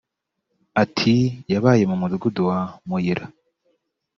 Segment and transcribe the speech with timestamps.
[0.83, 1.13] Ati
[1.51, 3.25] “Yabaye mu mudugudu wa Muyira